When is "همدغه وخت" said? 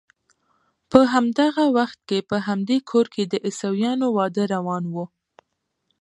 1.13-1.99